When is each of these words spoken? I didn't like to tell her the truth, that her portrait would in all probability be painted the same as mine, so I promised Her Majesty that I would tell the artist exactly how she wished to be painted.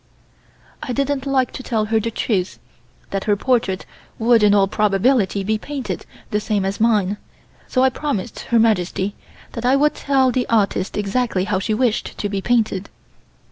I 0.81 0.93
didn't 0.93 1.27
like 1.27 1.51
to 1.51 1.61
tell 1.61 1.85
her 1.85 1.99
the 1.99 2.09
truth, 2.09 2.57
that 3.11 3.25
her 3.25 3.35
portrait 3.37 3.85
would 4.17 4.41
in 4.41 4.51
all 4.55 4.67
probability 4.67 5.43
be 5.43 5.59
painted 5.59 6.07
the 6.31 6.39
same 6.39 6.65
as 6.65 6.79
mine, 6.81 7.17
so 7.67 7.83
I 7.83 7.91
promised 7.91 8.39
Her 8.49 8.57
Majesty 8.57 9.13
that 9.51 9.63
I 9.63 9.75
would 9.75 9.93
tell 9.93 10.31
the 10.31 10.49
artist 10.49 10.97
exactly 10.97 11.43
how 11.43 11.59
she 11.59 11.75
wished 11.75 12.17
to 12.17 12.29
be 12.29 12.41
painted. 12.41 12.89